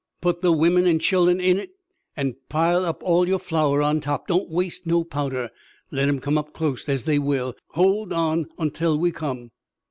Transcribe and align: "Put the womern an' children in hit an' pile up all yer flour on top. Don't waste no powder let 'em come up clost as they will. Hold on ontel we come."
"Put 0.19 0.41
the 0.41 0.51
womern 0.51 0.87
an' 0.87 0.97
children 0.97 1.39
in 1.39 1.57
hit 1.57 1.73
an' 2.17 2.35
pile 2.49 2.85
up 2.85 3.03
all 3.03 3.27
yer 3.29 3.37
flour 3.37 3.83
on 3.83 3.99
top. 3.99 4.25
Don't 4.25 4.49
waste 4.49 4.87
no 4.87 5.03
powder 5.03 5.51
let 5.91 6.07
'em 6.09 6.17
come 6.17 6.39
up 6.39 6.53
clost 6.53 6.89
as 6.89 7.03
they 7.03 7.19
will. 7.19 7.55
Hold 7.73 8.11
on 8.11 8.45
ontel 8.57 8.97
we 8.97 9.11
come." 9.11 9.51